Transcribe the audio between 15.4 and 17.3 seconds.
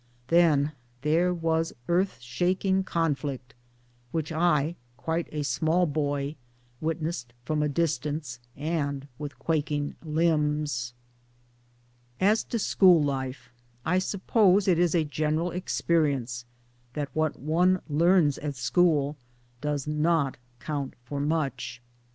ex perience that